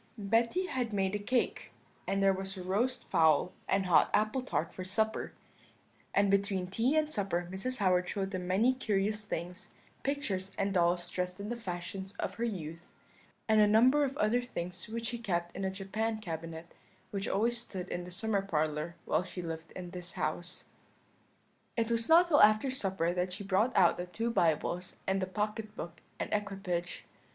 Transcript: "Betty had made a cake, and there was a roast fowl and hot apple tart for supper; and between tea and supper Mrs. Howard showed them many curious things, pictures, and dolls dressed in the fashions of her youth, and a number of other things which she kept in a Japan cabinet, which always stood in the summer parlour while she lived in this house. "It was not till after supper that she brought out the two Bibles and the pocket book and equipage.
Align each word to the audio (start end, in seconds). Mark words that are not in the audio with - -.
"Betty 0.17 0.65
had 0.65 0.93
made 0.93 1.13
a 1.13 1.19
cake, 1.19 1.71
and 2.07 2.23
there 2.23 2.33
was 2.33 2.57
a 2.57 2.63
roast 2.63 3.03
fowl 3.03 3.51
and 3.69 3.85
hot 3.85 4.09
apple 4.15 4.41
tart 4.41 4.73
for 4.73 4.83
supper; 4.83 5.33
and 6.15 6.31
between 6.31 6.65
tea 6.65 6.95
and 6.95 7.07
supper 7.11 7.47
Mrs. 7.51 7.77
Howard 7.77 8.09
showed 8.09 8.31
them 8.31 8.47
many 8.47 8.73
curious 8.73 9.25
things, 9.25 9.69
pictures, 10.01 10.53
and 10.57 10.73
dolls 10.73 11.07
dressed 11.11 11.39
in 11.39 11.49
the 11.49 11.55
fashions 11.55 12.13
of 12.13 12.33
her 12.41 12.43
youth, 12.43 12.91
and 13.47 13.61
a 13.61 13.67
number 13.67 14.03
of 14.03 14.17
other 14.17 14.41
things 14.41 14.87
which 14.87 15.05
she 15.09 15.19
kept 15.19 15.55
in 15.55 15.63
a 15.63 15.69
Japan 15.69 16.19
cabinet, 16.19 16.73
which 17.11 17.27
always 17.27 17.59
stood 17.59 17.87
in 17.89 18.03
the 18.03 18.09
summer 18.09 18.41
parlour 18.41 18.95
while 19.05 19.21
she 19.21 19.43
lived 19.43 19.71
in 19.73 19.91
this 19.91 20.13
house. 20.13 20.65
"It 21.77 21.91
was 21.91 22.09
not 22.09 22.25
till 22.27 22.41
after 22.41 22.71
supper 22.71 23.13
that 23.13 23.33
she 23.33 23.43
brought 23.43 23.77
out 23.77 23.97
the 23.97 24.07
two 24.07 24.31
Bibles 24.31 24.95
and 25.05 25.21
the 25.21 25.27
pocket 25.27 25.75
book 25.75 26.01
and 26.19 26.27
equipage. 26.33 27.05